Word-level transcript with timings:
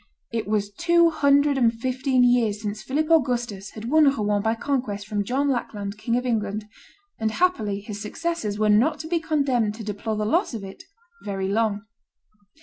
It 0.33 0.47
was 0.47 0.71
two 0.71 1.11
hundred 1.11 1.59
and 1.59 1.71
fifteen 1.71 2.23
years 2.23 2.59
since 2.63 2.81
Philip 2.81 3.11
Augustus 3.11 3.69
had 3.75 3.85
won 3.91 4.05
Rouen 4.05 4.41
by 4.41 4.55
conquest 4.55 5.05
from 5.07 5.23
John 5.23 5.47
Lackland, 5.51 5.99
King 5.99 6.17
of 6.17 6.25
England; 6.25 6.67
and 7.19 7.29
happily 7.29 7.79
his 7.81 8.01
successors 8.01 8.57
were 8.57 8.67
not 8.67 8.97
to 9.01 9.07
be 9.07 9.19
condemned 9.19 9.75
to 9.75 9.83
deplore 9.83 10.15
the 10.15 10.25
loss 10.25 10.55
of 10.55 10.63
it 10.63 10.85
very 11.23 11.47
long. 11.49 11.83